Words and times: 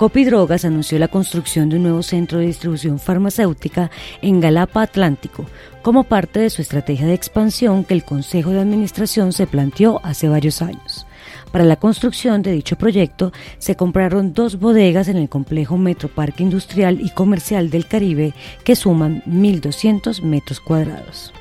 Copidrogas 0.00 0.64
anunció 0.64 0.98
la 0.98 1.08
construcción 1.08 1.68
de 1.68 1.76
un 1.76 1.82
nuevo 1.82 2.02
centro 2.02 2.38
de 2.38 2.46
distribución 2.46 2.98
farmacéutica 2.98 3.90
en 4.22 4.40
Galapa 4.40 4.80
Atlántico, 4.80 5.44
como 5.82 6.04
parte 6.04 6.40
de 6.40 6.48
su 6.48 6.62
estrategia 6.62 7.06
de 7.06 7.12
expansión 7.12 7.84
que 7.84 7.92
el 7.92 8.02
Consejo 8.02 8.48
de 8.48 8.60
Administración 8.60 9.34
se 9.34 9.46
planteó 9.46 10.00
hace 10.02 10.26
varios 10.30 10.62
años. 10.62 11.06
Para 11.52 11.64
la 11.64 11.76
construcción 11.76 12.40
de 12.40 12.52
dicho 12.52 12.76
proyecto 12.76 13.30
se 13.58 13.76
compraron 13.76 14.32
dos 14.32 14.58
bodegas 14.58 15.08
en 15.08 15.18
el 15.18 15.28
complejo 15.28 15.76
Metroparque 15.76 16.44
Industrial 16.44 16.98
y 16.98 17.10
Comercial 17.10 17.68
del 17.68 17.86
Caribe 17.86 18.32
que 18.64 18.76
suman 18.76 19.22
1.200 19.26 20.22
metros 20.22 20.60
cuadrados. 20.60 21.34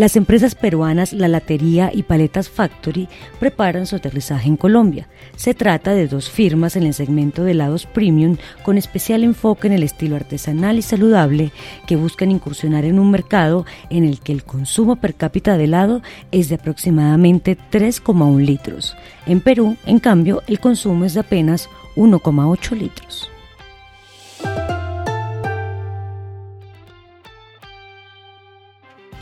Las 0.00 0.16
empresas 0.16 0.54
peruanas 0.54 1.12
La 1.12 1.28
Latería 1.28 1.90
y 1.92 2.04
Paletas 2.04 2.48
Factory 2.48 3.06
preparan 3.38 3.84
su 3.84 3.96
aterrizaje 3.96 4.48
en 4.48 4.56
Colombia. 4.56 5.08
Se 5.36 5.52
trata 5.52 5.92
de 5.92 6.08
dos 6.08 6.30
firmas 6.30 6.74
en 6.76 6.84
el 6.84 6.94
segmento 6.94 7.44
de 7.44 7.50
helados 7.50 7.84
premium 7.84 8.38
con 8.62 8.78
especial 8.78 9.24
enfoque 9.24 9.66
en 9.66 9.74
el 9.74 9.82
estilo 9.82 10.16
artesanal 10.16 10.78
y 10.78 10.82
saludable 10.82 11.52
que 11.86 11.96
buscan 11.96 12.30
incursionar 12.30 12.86
en 12.86 12.98
un 12.98 13.10
mercado 13.10 13.66
en 13.90 14.04
el 14.04 14.20
que 14.20 14.32
el 14.32 14.42
consumo 14.42 14.96
per 14.96 15.16
cápita 15.16 15.58
de 15.58 15.64
helado 15.64 16.00
es 16.30 16.48
de 16.48 16.54
aproximadamente 16.54 17.58
3,1 17.70 18.42
litros. 18.42 18.96
En 19.26 19.42
Perú, 19.42 19.76
en 19.84 19.98
cambio, 19.98 20.42
el 20.46 20.60
consumo 20.60 21.04
es 21.04 21.12
de 21.12 21.20
apenas 21.20 21.68
1,8 21.96 22.74
litros. 22.74 23.30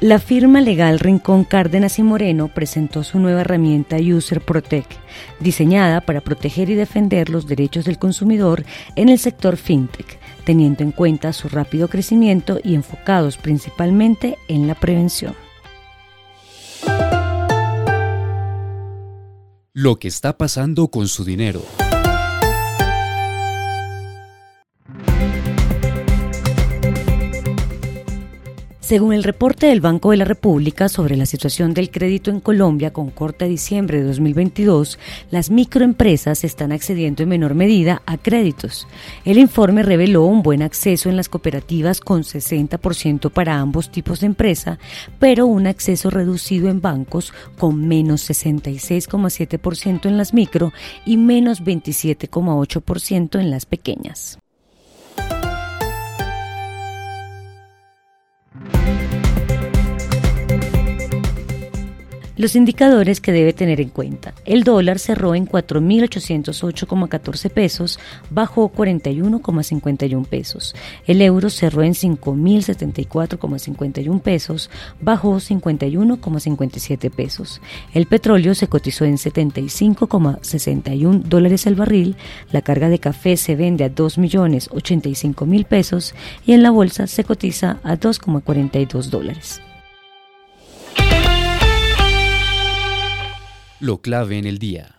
La 0.00 0.20
firma 0.20 0.60
legal 0.60 1.00
Rincón 1.00 1.42
Cárdenas 1.42 1.98
y 1.98 2.04
Moreno 2.04 2.46
presentó 2.46 3.02
su 3.02 3.18
nueva 3.18 3.40
herramienta 3.40 3.96
User 3.96 4.40
Protect, 4.40 4.92
diseñada 5.40 6.00
para 6.02 6.20
proteger 6.20 6.70
y 6.70 6.76
defender 6.76 7.30
los 7.30 7.48
derechos 7.48 7.84
del 7.84 7.98
consumidor 7.98 8.64
en 8.94 9.08
el 9.08 9.18
sector 9.18 9.56
fintech, 9.56 10.20
teniendo 10.44 10.84
en 10.84 10.92
cuenta 10.92 11.32
su 11.32 11.48
rápido 11.48 11.88
crecimiento 11.88 12.60
y 12.62 12.76
enfocados 12.76 13.38
principalmente 13.38 14.38
en 14.46 14.68
la 14.68 14.76
prevención. 14.76 15.34
Lo 19.72 19.98
que 19.98 20.06
está 20.06 20.38
pasando 20.38 20.88
con 20.92 21.08
su 21.08 21.24
dinero. 21.24 21.62
Según 28.88 29.12
el 29.12 29.22
reporte 29.22 29.66
del 29.66 29.82
Banco 29.82 30.12
de 30.12 30.16
la 30.16 30.24
República 30.24 30.88
sobre 30.88 31.14
la 31.14 31.26
situación 31.26 31.74
del 31.74 31.90
crédito 31.90 32.30
en 32.30 32.40
Colombia 32.40 32.90
con 32.90 33.10
corte 33.10 33.44
a 33.44 33.48
diciembre 33.48 33.98
de 33.98 34.04
2022, 34.04 34.98
las 35.30 35.50
microempresas 35.50 36.42
están 36.42 36.72
accediendo 36.72 37.22
en 37.22 37.28
menor 37.28 37.54
medida 37.54 38.00
a 38.06 38.16
créditos. 38.16 38.88
El 39.26 39.36
informe 39.36 39.82
reveló 39.82 40.24
un 40.24 40.42
buen 40.42 40.62
acceso 40.62 41.10
en 41.10 41.18
las 41.18 41.28
cooperativas 41.28 42.00
con 42.00 42.22
60% 42.22 43.30
para 43.30 43.58
ambos 43.58 43.90
tipos 43.90 44.20
de 44.20 44.26
empresa, 44.28 44.78
pero 45.18 45.44
un 45.44 45.66
acceso 45.66 46.08
reducido 46.08 46.70
en 46.70 46.80
bancos 46.80 47.34
con 47.58 47.86
menos 47.86 48.30
66,7% 48.30 50.06
en 50.06 50.16
las 50.16 50.32
micro 50.32 50.72
y 51.04 51.18
menos 51.18 51.62
27,8% 51.62 53.38
en 53.38 53.50
las 53.50 53.66
pequeñas. 53.66 54.38
Los 62.38 62.54
indicadores 62.54 63.20
que 63.20 63.32
debe 63.32 63.52
tener 63.52 63.80
en 63.80 63.88
cuenta. 63.88 64.32
El 64.44 64.62
dólar 64.62 65.00
cerró 65.00 65.34
en 65.34 65.48
4.808,14 65.48 67.50
pesos, 67.50 67.98
bajó 68.30 68.72
41,51 68.72 70.24
pesos. 70.24 70.76
El 71.08 71.20
euro 71.20 71.50
cerró 71.50 71.82
en 71.82 71.94
5.074,51 71.94 74.20
pesos, 74.20 74.70
bajó 75.00 75.40
51,57 75.40 77.10
pesos. 77.10 77.60
El 77.92 78.06
petróleo 78.06 78.54
se 78.54 78.68
cotizó 78.68 79.04
en 79.04 79.16
75,61 79.16 81.22
dólares 81.24 81.66
el 81.66 81.74
barril. 81.74 82.14
La 82.52 82.62
carga 82.62 82.88
de 82.88 83.00
café 83.00 83.36
se 83.36 83.56
vende 83.56 83.82
a 83.82 83.92
2.085.000 83.92 85.66
pesos 85.66 86.14
y 86.46 86.52
en 86.52 86.62
la 86.62 86.70
bolsa 86.70 87.08
se 87.08 87.24
cotiza 87.24 87.80
a 87.82 87.96
2,42 87.96 89.10
dólares. 89.10 89.60
Lo 93.80 93.98
clave 93.98 94.38
en 94.38 94.44
el 94.44 94.58
día. 94.58 94.96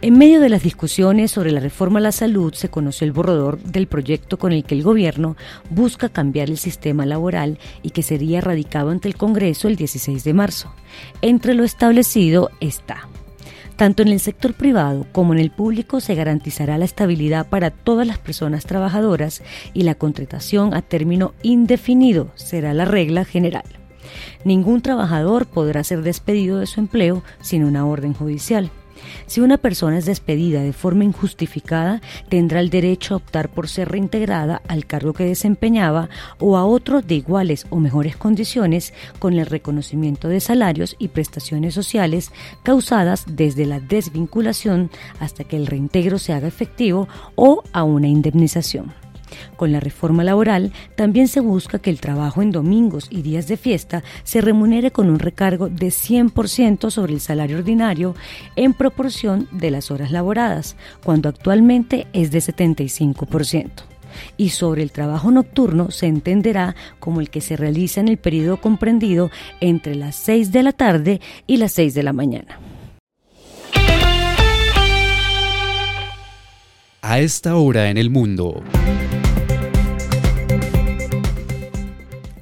En 0.00 0.16
medio 0.16 0.40
de 0.40 0.48
las 0.48 0.62
discusiones 0.62 1.30
sobre 1.30 1.50
la 1.50 1.60
reforma 1.60 1.98
a 1.98 2.02
la 2.02 2.12
salud 2.12 2.54
se 2.54 2.70
conoció 2.70 3.04
el 3.04 3.12
borrador 3.12 3.60
del 3.62 3.86
proyecto 3.86 4.38
con 4.38 4.52
el 4.52 4.64
que 4.64 4.74
el 4.74 4.82
gobierno 4.82 5.36
busca 5.68 6.08
cambiar 6.08 6.48
el 6.48 6.56
sistema 6.56 7.04
laboral 7.04 7.58
y 7.82 7.90
que 7.90 8.02
sería 8.02 8.40
radicado 8.40 8.88
ante 8.88 9.08
el 9.08 9.16
Congreso 9.16 9.68
el 9.68 9.76
16 9.76 10.24
de 10.24 10.32
marzo. 10.32 10.72
Entre 11.20 11.52
lo 11.52 11.64
establecido 11.64 12.50
está 12.60 13.06
tanto 13.78 14.02
en 14.02 14.08
el 14.08 14.18
sector 14.18 14.54
privado 14.54 15.06
como 15.12 15.32
en 15.32 15.38
el 15.38 15.52
público 15.52 16.00
se 16.00 16.16
garantizará 16.16 16.78
la 16.78 16.84
estabilidad 16.84 17.46
para 17.46 17.70
todas 17.70 18.08
las 18.08 18.18
personas 18.18 18.66
trabajadoras 18.66 19.40
y 19.72 19.84
la 19.84 19.94
contratación 19.94 20.74
a 20.74 20.82
término 20.82 21.32
indefinido 21.44 22.32
será 22.34 22.74
la 22.74 22.86
regla 22.86 23.24
general. 23.24 23.62
Ningún 24.42 24.82
trabajador 24.82 25.46
podrá 25.46 25.84
ser 25.84 26.02
despedido 26.02 26.58
de 26.58 26.66
su 26.66 26.80
empleo 26.80 27.22
sin 27.40 27.62
una 27.62 27.86
orden 27.86 28.14
judicial. 28.14 28.72
Si 29.26 29.40
una 29.40 29.58
persona 29.58 29.98
es 29.98 30.06
despedida 30.06 30.62
de 30.62 30.72
forma 30.72 31.04
injustificada, 31.04 32.00
tendrá 32.28 32.60
el 32.60 32.70
derecho 32.70 33.14
a 33.14 33.16
optar 33.18 33.48
por 33.48 33.68
ser 33.68 33.90
reintegrada 33.90 34.62
al 34.68 34.86
cargo 34.86 35.12
que 35.12 35.24
desempeñaba 35.24 36.08
o 36.38 36.56
a 36.56 36.64
otro 36.64 37.02
de 37.02 37.16
iguales 37.16 37.66
o 37.70 37.76
mejores 37.76 38.16
condiciones 38.16 38.94
con 39.18 39.34
el 39.34 39.46
reconocimiento 39.46 40.28
de 40.28 40.40
salarios 40.40 40.96
y 40.98 41.08
prestaciones 41.08 41.74
sociales 41.74 42.32
causadas 42.62 43.24
desde 43.26 43.66
la 43.66 43.80
desvinculación 43.80 44.90
hasta 45.20 45.44
que 45.44 45.56
el 45.56 45.66
reintegro 45.66 46.18
se 46.18 46.32
haga 46.32 46.48
efectivo 46.48 47.08
o 47.34 47.62
a 47.72 47.82
una 47.82 48.08
indemnización. 48.08 49.07
Con 49.56 49.72
la 49.72 49.80
reforma 49.80 50.24
laboral 50.24 50.72
también 50.96 51.28
se 51.28 51.40
busca 51.40 51.78
que 51.78 51.90
el 51.90 52.00
trabajo 52.00 52.42
en 52.42 52.52
domingos 52.52 53.08
y 53.10 53.22
días 53.22 53.48
de 53.48 53.56
fiesta 53.56 54.02
se 54.24 54.40
remunere 54.40 54.90
con 54.90 55.08
un 55.10 55.18
recargo 55.18 55.68
de 55.68 55.88
100% 55.88 56.90
sobre 56.90 57.12
el 57.12 57.20
salario 57.20 57.58
ordinario 57.58 58.14
en 58.56 58.74
proporción 58.74 59.48
de 59.52 59.70
las 59.70 59.90
horas 59.90 60.10
laboradas, 60.10 60.76
cuando 61.04 61.28
actualmente 61.28 62.06
es 62.12 62.30
de 62.30 62.38
75% 62.38 63.70
y 64.36 64.50
sobre 64.50 64.82
el 64.82 64.92
trabajo 64.92 65.30
nocturno 65.30 65.90
se 65.90 66.06
entenderá 66.06 66.74
como 66.98 67.20
el 67.20 67.30
que 67.30 67.40
se 67.40 67.56
realiza 67.56 68.00
en 68.00 68.08
el 68.08 68.18
periodo 68.18 68.60
comprendido 68.60 69.30
entre 69.60 69.94
las 69.94 70.16
6 70.16 70.52
de 70.52 70.62
la 70.62 70.72
tarde 70.72 71.20
y 71.46 71.56
las 71.58 71.72
6 71.72 71.94
de 71.94 72.02
la 72.02 72.12
mañana. 72.12 72.58
A 77.00 77.20
esta 77.20 77.56
hora 77.56 77.90
en 77.90 77.96
el 77.96 78.10
mundo. 78.10 78.62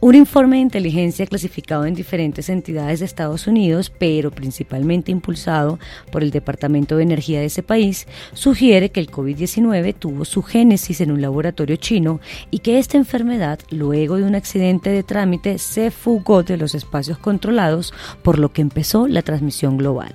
Un 0.06 0.14
informe 0.14 0.58
de 0.58 0.62
inteligencia 0.62 1.26
clasificado 1.26 1.84
en 1.84 1.92
diferentes 1.92 2.48
entidades 2.48 3.00
de 3.00 3.06
Estados 3.06 3.48
Unidos, 3.48 3.90
pero 3.90 4.30
principalmente 4.30 5.10
impulsado 5.10 5.80
por 6.12 6.22
el 6.22 6.30
Departamento 6.30 6.96
de 6.96 7.02
Energía 7.02 7.40
de 7.40 7.46
ese 7.46 7.64
país, 7.64 8.06
sugiere 8.32 8.90
que 8.90 9.00
el 9.00 9.10
COVID-19 9.10 9.96
tuvo 9.98 10.24
su 10.24 10.44
génesis 10.44 11.00
en 11.00 11.10
un 11.10 11.20
laboratorio 11.20 11.74
chino 11.74 12.20
y 12.52 12.60
que 12.60 12.78
esta 12.78 12.96
enfermedad, 12.96 13.58
luego 13.70 14.14
de 14.14 14.22
un 14.22 14.36
accidente 14.36 14.90
de 14.90 15.02
trámite, 15.02 15.58
se 15.58 15.90
fugó 15.90 16.44
de 16.44 16.56
los 16.56 16.76
espacios 16.76 17.18
controlados, 17.18 17.92
por 18.22 18.38
lo 18.38 18.52
que 18.52 18.62
empezó 18.62 19.08
la 19.08 19.22
transmisión 19.22 19.76
global. 19.76 20.14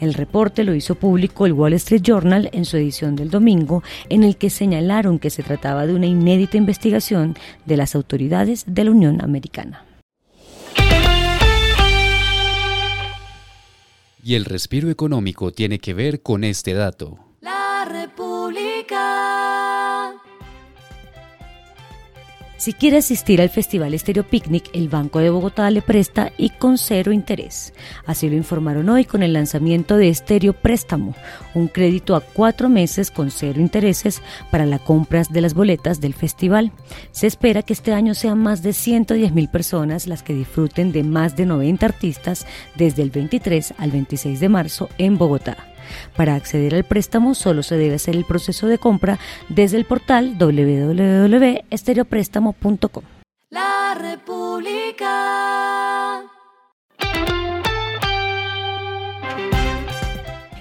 El 0.00 0.14
reporte 0.14 0.64
lo 0.64 0.74
hizo 0.74 0.94
público 0.94 1.46
el 1.46 1.52
Wall 1.52 1.74
Street 1.74 2.02
Journal 2.02 2.50
en 2.52 2.64
su 2.64 2.76
edición 2.76 3.16
del 3.16 3.30
domingo, 3.30 3.82
en 4.08 4.24
el 4.24 4.36
que 4.36 4.50
señalaron 4.50 5.18
que 5.18 5.30
se 5.30 5.42
trataba 5.42 5.86
de 5.86 5.94
una 5.94 6.06
inédita 6.06 6.56
investigación 6.56 7.36
de 7.66 7.76
las 7.76 7.94
autoridades 7.94 8.64
de 8.66 8.84
la 8.84 8.90
Unión. 8.90 9.20
Americana.「americana. 9.20 9.84
Y 14.22 14.34
el 14.34 14.44
respiro 14.44 14.90
económico 14.90 15.52
tiene 15.52 15.78
que 15.78 15.94
ver 15.94 16.22
con 16.22 16.44
este 16.44 16.74
dato. 16.74 17.29
Si 22.60 22.74
quiere 22.74 22.98
asistir 22.98 23.40
al 23.40 23.48
Festival 23.48 23.94
Estéreo 23.94 24.22
Picnic, 24.22 24.68
el 24.74 24.90
Banco 24.90 25.18
de 25.18 25.30
Bogotá 25.30 25.70
le 25.70 25.80
presta 25.80 26.30
y 26.36 26.50
con 26.50 26.76
cero 26.76 27.10
interés. 27.10 27.72
Así 28.04 28.28
lo 28.28 28.36
informaron 28.36 28.86
hoy 28.90 29.06
con 29.06 29.22
el 29.22 29.32
lanzamiento 29.32 29.96
de 29.96 30.10
Estéreo 30.10 30.52
Préstamo, 30.52 31.14
un 31.54 31.68
crédito 31.68 32.14
a 32.14 32.20
cuatro 32.20 32.68
meses 32.68 33.10
con 33.10 33.30
cero 33.30 33.62
intereses 33.62 34.20
para 34.50 34.66
la 34.66 34.78
compra 34.78 35.22
de 35.30 35.40
las 35.40 35.54
boletas 35.54 36.02
del 36.02 36.12
festival. 36.12 36.70
Se 37.12 37.26
espera 37.26 37.62
que 37.62 37.72
este 37.72 37.94
año 37.94 38.12
sean 38.12 38.38
más 38.38 38.62
de 38.62 38.74
110 38.74 39.32
mil 39.32 39.48
personas 39.48 40.06
las 40.06 40.22
que 40.22 40.34
disfruten 40.34 40.92
de 40.92 41.02
más 41.02 41.36
de 41.36 41.46
90 41.46 41.86
artistas 41.86 42.46
desde 42.76 43.00
el 43.00 43.08
23 43.08 43.72
al 43.78 43.90
26 43.90 44.38
de 44.38 44.48
marzo 44.50 44.90
en 44.98 45.16
Bogotá. 45.16 45.70
Para 46.16 46.34
acceder 46.34 46.74
al 46.74 46.84
préstamo 46.84 47.34
solo 47.34 47.62
se 47.62 47.76
debe 47.76 47.96
hacer 47.96 48.16
el 48.16 48.24
proceso 48.24 48.66
de 48.66 48.78
compra 48.78 49.18
desde 49.48 49.76
el 49.76 49.84
portal 49.84 50.38
www.estereopréstamo.com. 50.38 53.04
La 53.50 53.94
República. 53.98 55.10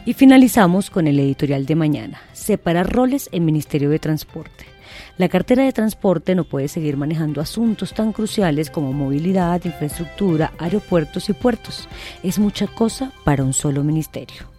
Y 0.05 0.13
finalizamos 0.13 0.89
con 0.89 1.05
el 1.05 1.19
editorial 1.19 1.67
de 1.67 1.75
mañana, 1.75 2.19
separar 2.33 2.91
roles 2.91 3.29
en 3.31 3.45
Ministerio 3.45 3.91
de 3.91 3.99
Transporte. 3.99 4.65
La 5.19 5.29
cartera 5.29 5.63
de 5.63 5.73
transporte 5.73 6.33
no 6.33 6.45
puede 6.45 6.67
seguir 6.67 6.97
manejando 6.97 7.41
asuntos 7.41 7.93
tan 7.93 8.13
cruciales 8.13 8.69
como 8.69 8.93
movilidad, 8.93 9.63
infraestructura, 9.65 10.53
aeropuertos 10.57 11.29
y 11.29 11.33
puertos. 11.33 11.87
Es 12.23 12.39
mucha 12.39 12.67
cosa 12.67 13.11
para 13.23 13.43
un 13.43 13.53
solo 13.53 13.83
ministerio. 13.83 14.58